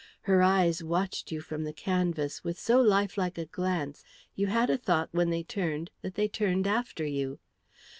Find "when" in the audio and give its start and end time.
5.11-5.31